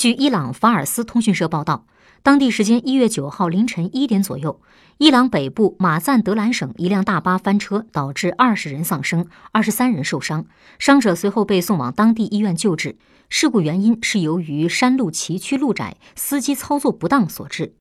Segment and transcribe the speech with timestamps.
[0.00, 1.84] 据伊朗法尔斯通讯社报道
[2.22, 4.58] 当地时间一月九号凌晨一点左右
[4.96, 10.46] 伊朗北部马赞德兰省一辆大巴翻车导致二十人丧生二十三人受伤
[10.78, 12.96] 伤者随后被送往当地医院救治。
[13.28, 17.74] 事故原因是由于山路崎岖路窄司机操作不当所致。